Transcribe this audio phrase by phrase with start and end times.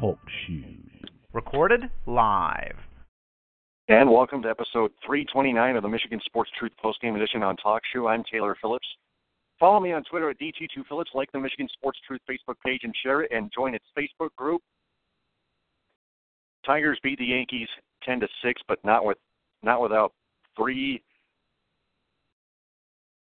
[0.00, 0.88] Talk shoes.
[1.34, 2.76] Recorded live.
[3.88, 8.06] And welcome to episode 329 of the Michigan Sports Truth Postgame Edition on Talk Shoe.
[8.06, 8.86] I'm Taylor Phillips.
[9.60, 13.20] Follow me on Twitter at DT2Phillips, like the Michigan Sports Truth Facebook page and share
[13.20, 14.62] it, and join its Facebook group.
[16.64, 17.68] Tigers beat the Yankees
[18.04, 19.18] 10 to 6, but not with
[19.62, 20.14] not without
[20.56, 21.02] three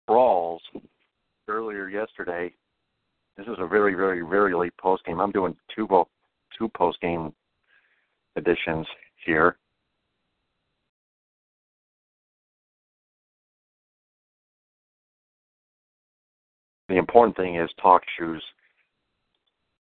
[0.07, 0.63] brawls
[1.49, 2.51] earlier yesterday.
[3.37, 5.21] This is a very, very, very late post game.
[5.21, 5.87] I'm doing two
[6.59, 7.33] two post game
[8.37, 8.87] editions
[9.25, 9.57] here.
[16.89, 18.43] the important thing is talk shoes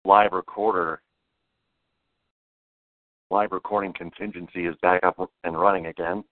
[0.05, 1.01] live recorder
[3.31, 6.23] live recording contingency is back up and running again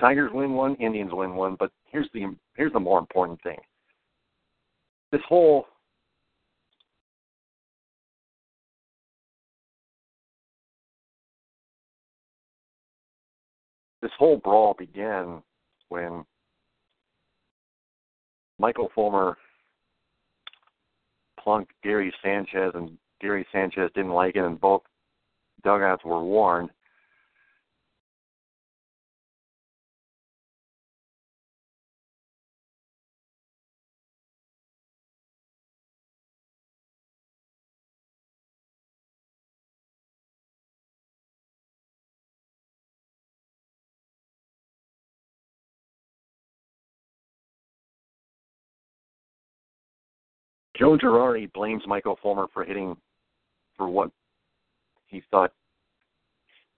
[0.00, 3.58] Tigers win one, Indians win one, but here's the here's the more important thing.
[5.10, 5.66] This whole
[14.02, 15.42] this whole brawl began
[15.88, 16.24] when
[18.58, 19.36] Michael Fulmer
[21.42, 24.82] plunked Gary Sanchez, and Gary Sanchez didn't like it, and both
[25.64, 26.70] dugouts were warned.
[50.78, 52.96] Joe Girardi blames Michael Fulmer for hitting
[53.76, 54.10] for what
[55.08, 55.52] he thought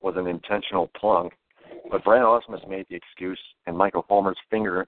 [0.00, 1.34] was an intentional plunk,
[1.90, 4.86] but Brad Ausmus made the excuse, and Michael Fulmer's finger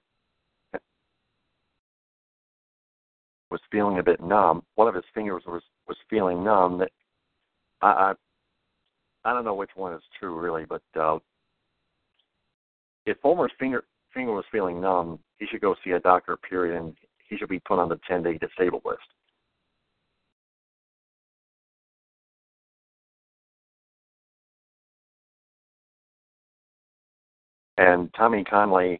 [3.51, 4.63] was feeling a bit numb.
[4.75, 6.79] One of his fingers was was feeling numb.
[6.79, 6.89] That
[7.81, 11.19] I I, I don't know which one is true really, but uh,
[13.05, 16.35] if Fulmer's finger finger was feeling numb, he should go see a doctor.
[16.37, 16.95] Period, and
[17.33, 19.01] he should be put on the 10 day disabled list.
[27.77, 28.99] And Tommy Kahnle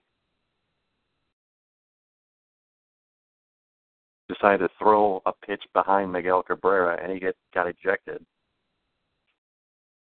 [4.27, 8.25] decided to throw a pitch behind Miguel Cabrera, and he get, got ejected.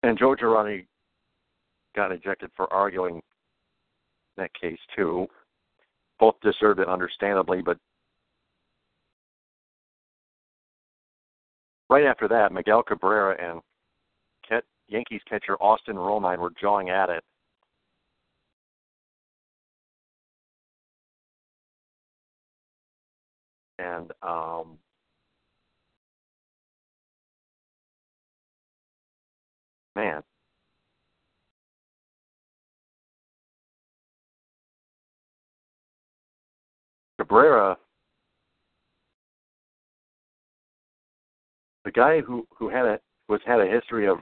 [0.03, 0.87] And Joe Girardi
[1.95, 3.23] got ejected for arguing
[4.37, 5.29] that case too.
[6.19, 7.79] Both deserved it, understandably, but
[11.91, 13.63] Right after that, Miguel Cabrera and
[14.89, 17.23] Yankees catcher Austin Romine were jawing at it.
[23.79, 24.79] And um,
[29.95, 30.23] man,
[37.19, 37.77] Cabrera
[41.89, 43.01] the guy who who had a
[43.31, 44.19] was had a history of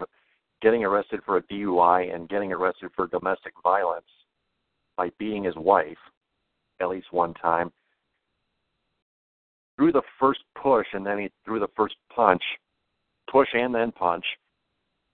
[0.62, 4.06] getting arrested for a DUI and getting arrested for domestic violence
[4.96, 5.98] by beating his wife
[6.80, 7.72] at least one time
[9.76, 12.42] threw the first push and then he threw the first punch
[13.28, 14.24] push and then punch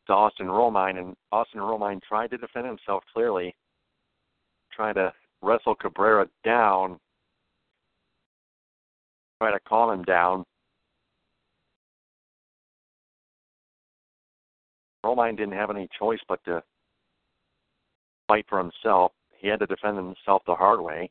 [0.06, 0.98] to Austin Romine.
[0.98, 3.56] And Austin Romine tried to defend himself clearly
[4.70, 5.10] trying to
[5.40, 6.98] wrestle Cabrera down
[9.40, 10.44] try to calm him down
[15.04, 16.62] Romine didn't have any choice but to
[18.28, 19.12] fight for himself.
[19.38, 21.10] He had to defend himself the hard way.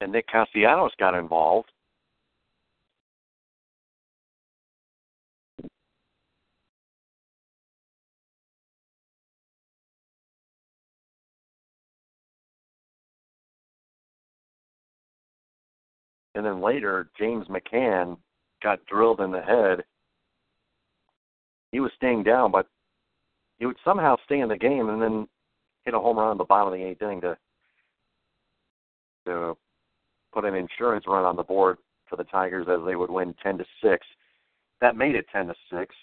[0.00, 1.70] And Nick Castellanos got involved.
[16.34, 18.16] And then later James McCann
[18.62, 19.84] got drilled in the head.
[21.72, 22.66] He was staying down, but
[23.58, 25.28] he would somehow stay in the game and then
[25.84, 27.36] hit a home run at the bottom of the eighth inning to
[29.26, 29.56] to
[30.32, 31.78] put an insurance run on the board
[32.08, 34.06] for the Tigers as they would win ten to six.
[34.80, 35.94] That made it ten to six.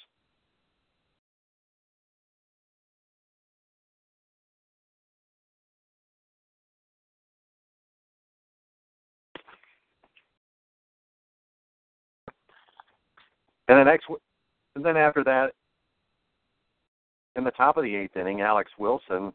[13.71, 14.05] And the next,
[14.75, 15.53] and then after that,
[17.37, 19.31] in the top of the eighth inning, Alex Wilson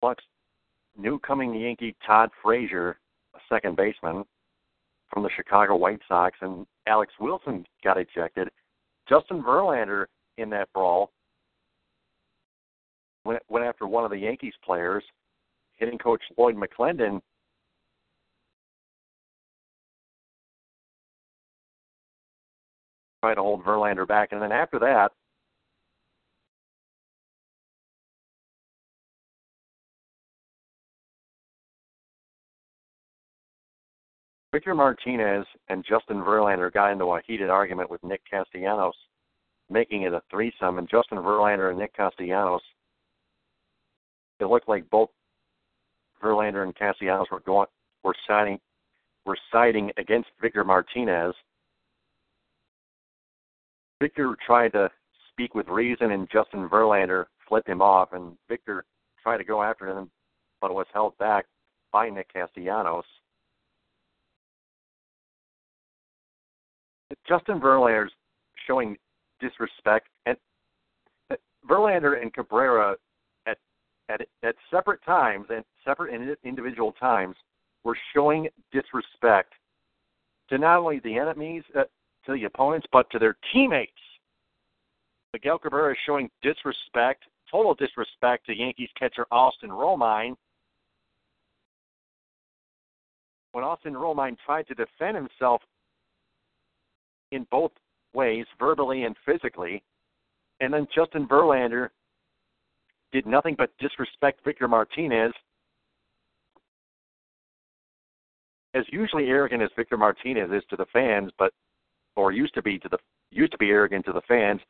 [0.00, 0.22] plucks
[0.96, 3.00] new coming Yankee Todd Frazier,
[3.34, 4.22] a second baseman
[5.12, 8.48] from the Chicago White Sox, and Alex Wilson got ejected.
[9.08, 10.06] Justin Verlander
[10.38, 11.10] in that brawl
[13.24, 15.02] went, went after one of the Yankees players,
[15.74, 17.20] hitting coach Lloyd McClendon.
[23.26, 25.10] Tried to hold Verlander back, and then after that,
[34.52, 38.94] Victor Martinez and Justin Verlander got into a heated argument with Nick Castellanos,
[39.70, 40.78] making it a threesome.
[40.78, 42.62] And Justin Verlander and Nick Castellanos,
[44.38, 45.10] it looked like both
[46.22, 47.66] Verlander and Castellanos were going
[48.04, 48.60] were siding
[49.24, 51.34] were siding against Victor Martinez.
[54.00, 54.90] Victor tried to
[55.30, 58.84] speak with reason, and Justin Verlander flipped him off, and Victor
[59.22, 60.10] tried to go after him,
[60.60, 61.46] but was held back
[61.92, 63.04] by Nick Castellanos.
[67.28, 68.12] Justin Verlander's
[68.66, 68.96] showing
[69.40, 70.36] disrespect, and
[71.68, 72.96] Verlander and Cabrera
[73.46, 73.58] at
[74.08, 77.36] at at separate times and separate individual times
[77.84, 79.52] were showing disrespect
[80.48, 81.84] to not only the enemies, uh,
[82.26, 83.92] to the opponents, but to their teammates.
[85.32, 90.34] Miguel Cabrera is showing disrespect, total disrespect to Yankees catcher Austin Romine.
[93.52, 95.62] When Austin Romine tried to defend himself
[97.32, 97.72] in both
[98.14, 99.82] ways, verbally and physically.
[100.60, 101.90] And then Justin Verlander
[103.12, 105.32] did nothing but disrespect Victor Martinez.
[108.74, 111.52] As usually arrogant as Victor Martinez is to the fans, but
[112.16, 112.98] or used to be to the
[113.30, 114.60] used to be arrogant to the fans,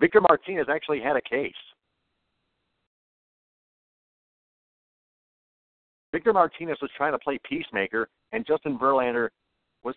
[0.00, 1.52] Victor Martinez actually had a case.
[6.12, 9.28] Victor Martinez was trying to play peacemaker, and Justin Verlander
[9.84, 9.94] was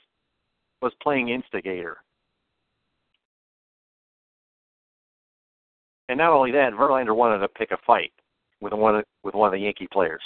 [0.81, 1.97] was playing instigator.
[6.09, 8.11] And not only that, Verlander wanted to pick a fight
[8.59, 10.21] with one with one of the Yankee players.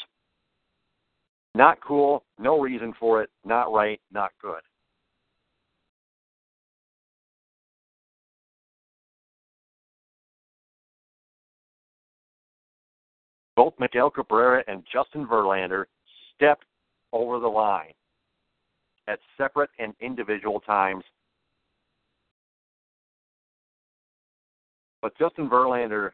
[1.54, 4.60] Not cool, no reason for it, not right, not good.
[13.55, 15.85] Both Miguel Cabrera and Justin Verlander
[16.35, 16.65] stepped
[17.13, 17.93] over the line
[19.07, 21.03] at separate and individual times.
[25.01, 26.12] But Justin Verlander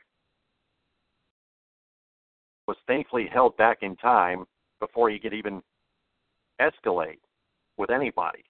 [2.67, 4.45] was thankfully held back in time
[4.79, 5.63] before he could even
[6.60, 7.19] escalate
[7.77, 8.43] with anybody.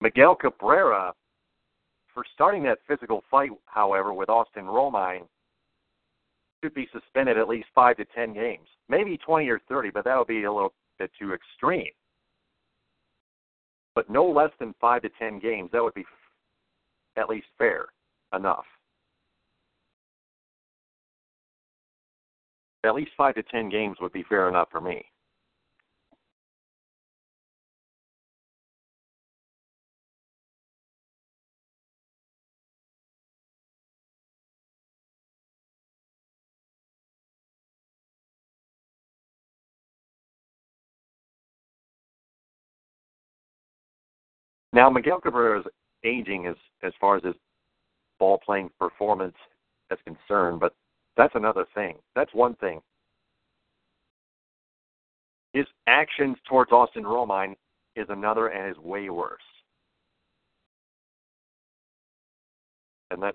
[0.00, 1.12] Miguel Cabrera,
[2.12, 5.26] for starting that physical fight, however, with Austin Romine,
[6.62, 10.16] should be suspended at least five to ten games, maybe twenty or thirty, but that
[10.16, 11.92] would be a little bit too extreme.
[13.94, 16.04] But no less than five to ten games, that would be
[17.16, 17.86] at least fair
[18.34, 18.64] enough.
[22.84, 25.04] At least five to ten games would be fair enough for me.
[44.76, 45.66] Now Miguel Cabrera is
[46.04, 47.34] aging as as far as his
[48.18, 49.34] ball playing performance
[49.90, 50.74] is concerned, but
[51.16, 51.96] that's another thing.
[52.14, 52.82] That's one thing.
[55.54, 57.54] His actions towards Austin Romine
[57.96, 59.40] is another and is way worse.
[63.10, 63.34] And that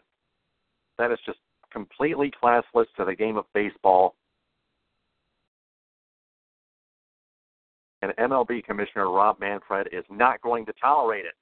[0.99, 1.39] that is just
[1.73, 4.13] completely classless to the game of baseball
[8.01, 11.33] And MLB Commissioner Rob Manfred is not going to tolerate it.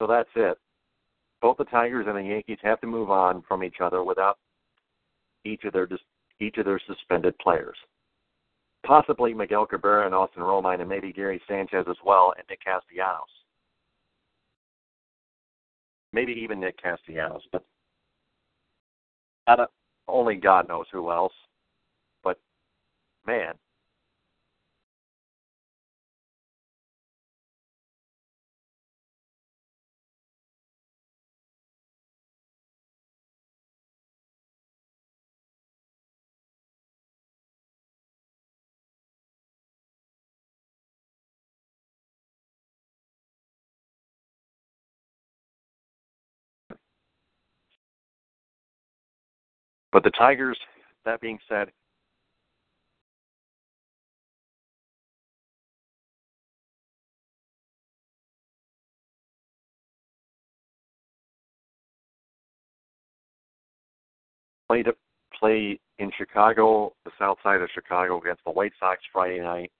[0.00, 0.56] So that's it.
[1.42, 4.38] Both the Tigers and the Yankees have to move on from each other without
[5.44, 5.88] each of their
[6.40, 7.76] each of their suspended players.
[8.84, 13.28] Possibly Miguel Cabrera and Austin Romine and maybe Gary Sanchez as well and Nick Castellanos.
[16.12, 17.62] Maybe even Nick Castellanos, but
[19.46, 19.70] I don't,
[20.08, 21.32] only God knows who else.
[22.24, 22.38] But
[23.26, 23.54] man,
[49.92, 50.58] But the Tigers,
[51.04, 51.72] that being said,
[64.68, 64.92] play to
[65.36, 69.72] play in Chicago, the south side of Chicago against the White Sox Friday night.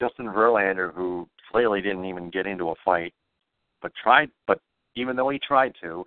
[0.00, 3.12] Justin Verlander, who clearly didn't even get into a fight,
[3.82, 4.60] but tried, but
[4.94, 6.06] even though he tried to,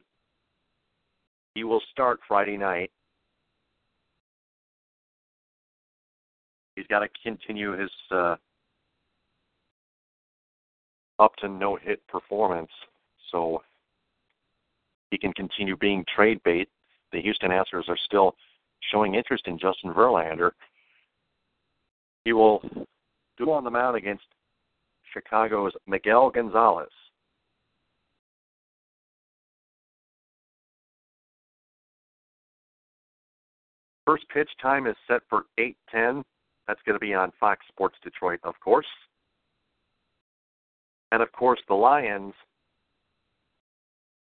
[1.60, 2.90] he will start Friday night.
[6.78, 8.38] He's got to continue his uh,
[11.20, 12.70] up to no hit performance
[13.30, 13.62] so
[15.12, 16.70] he can continue being trade bait.
[17.12, 18.36] The Houston Astros are still
[18.90, 20.52] showing interest in Justin Verlander.
[22.24, 22.62] He will
[23.38, 24.24] do on the mound against
[25.14, 26.88] Chicago's Miguel Gonzalez.
[34.10, 36.24] First pitch time is set for 8:10.
[36.68, 38.88] That's going to be on Fox Sports Detroit, of course.
[41.12, 42.34] And of course, the Lions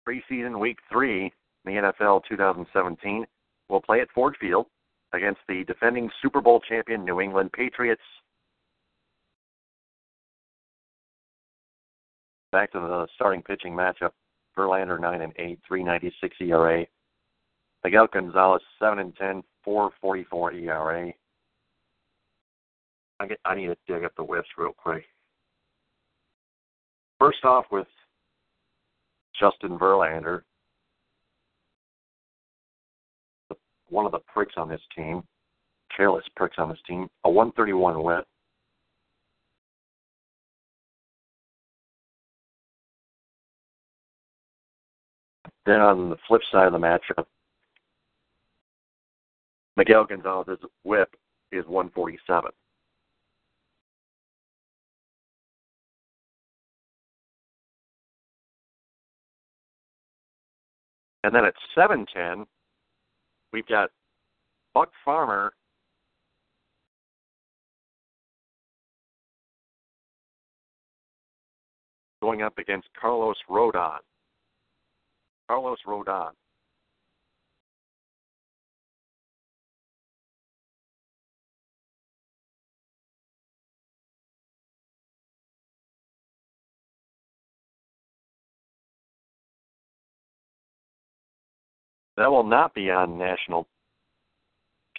[0.07, 1.33] preseason week 3 in
[1.65, 3.27] the NFL 2017
[3.69, 4.67] will play at Ford Field
[5.13, 8.03] against the defending Super Bowl champion New England Patriots.
[12.53, 14.13] Back to the starting pitching matchup.
[14.57, 16.87] Verlander 9 and 8, 396 ERA.
[17.83, 21.13] Miguel Gonzalez 7 and 10, 444 ERA.
[23.21, 25.05] I get I need to dig up the whiffs real quick.
[27.19, 27.87] First off with
[29.39, 30.43] Justin Verlander,
[33.89, 35.23] one of the pricks on this team,
[35.97, 38.27] careless pricks on this team, a 131 whip.
[45.67, 47.25] Then on the flip side of the matchup,
[49.77, 51.17] Miguel Gonzalez's whip
[51.51, 52.51] is 147.
[61.25, 62.47] And then at 710,
[63.53, 63.91] we've got
[64.75, 65.55] Buck Farmer
[72.21, 73.99] going up against Carlos Rodon.
[75.49, 76.31] Carlos Rodon.
[92.17, 93.67] That will not be on national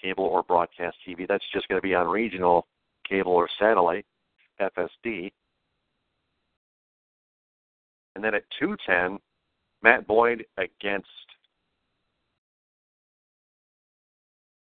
[0.01, 1.27] cable or broadcast TV.
[1.27, 2.67] That's just going to be on regional
[3.07, 4.05] cable or satellite,
[4.60, 5.31] FSD.
[8.15, 9.19] And then at 210,
[9.81, 11.07] Matt Boyd against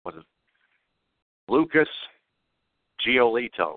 [0.02, 1.52] what is it?
[1.52, 1.88] Lucas
[3.06, 3.76] Giolito.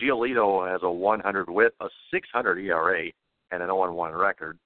[0.00, 3.10] Giolito has a 100 whip, a 600 ERA,
[3.50, 4.58] and an 0-1 record.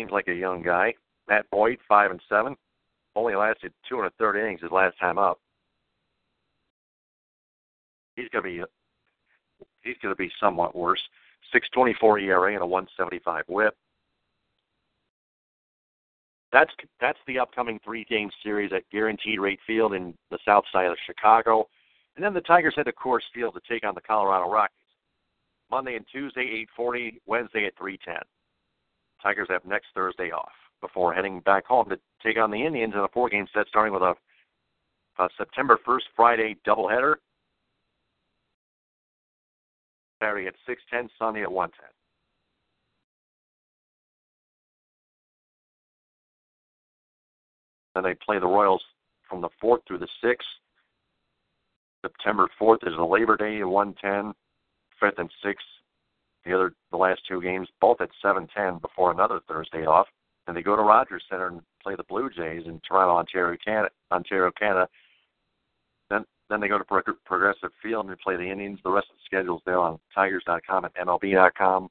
[0.00, 0.94] Seems like a young guy.
[1.28, 2.56] Matt Boyd, five and seven,
[3.14, 5.38] only lasted two and a third innings his last time up.
[8.16, 8.62] He's gonna be
[9.82, 11.02] he's gonna be somewhat worse.
[11.52, 13.76] Six twenty four ERA and a one seventy five whip.
[16.50, 20.86] that's that's the upcoming three game series at Guaranteed Rate Field in the south side
[20.86, 21.68] of Chicago.
[22.16, 24.76] And then the Tigers head to Coors Field to take on the Colorado Rockies.
[25.70, 27.20] Monday and Tuesday, 8:40.
[27.26, 28.22] Wednesday at 3:10.
[29.22, 33.00] Tigers have next Thursday off before heading back home to take on the Indians in
[33.00, 34.14] a four-game set, starting with a,
[35.22, 37.16] a September 1st Friday doubleheader.
[40.22, 41.70] Saturday at 6:10, Sunday at 1:10.
[47.94, 48.82] Then they play the Royals
[49.28, 50.36] from the 4th through the 6th.
[52.02, 54.34] September 4th is the Labor Day at 110.
[55.02, 55.54] 5th and 6th,
[56.44, 60.08] the other the last two games, both at 7:10 before another Thursday off.
[60.46, 63.90] And they go to Rogers Center and play the Blue Jays in Toronto, Ontario, Canada.
[64.10, 64.88] Ontario, Canada.
[66.08, 68.80] Then then they go to Progressive Field and they play the Indians.
[68.82, 71.90] The rest of the schedules there on Tigers.com and MLB.com.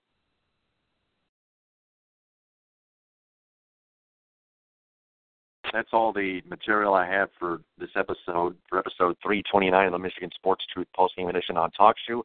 [5.73, 10.29] that's all the material I have for this episode, for episode 329 of the Michigan
[10.35, 12.21] Sports Truth Postgame Edition on TalkShoe.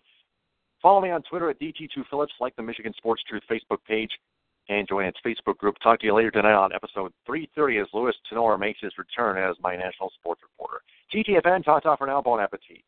[0.85, 4.11] Follow me on Twitter at DT2Phillips, like the Michigan Sports Truth Facebook page,
[4.69, 5.77] and join its Facebook group.
[5.83, 9.57] Talk to you later tonight on episode 330 as Louis Tenor makes his return as
[9.63, 10.83] my national sports reporter.
[11.11, 12.85] TTFN, ta ta for now, bon appetit.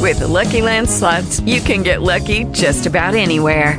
[0.00, 3.78] With the Lucky Land slots, you can get lucky just about anywhere.